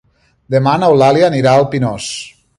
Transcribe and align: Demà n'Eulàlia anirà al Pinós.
Demà 0.55 0.73
n'Eulàlia 0.83 1.29
anirà 1.31 1.55
al 1.61 1.69
Pinós. 1.77 2.11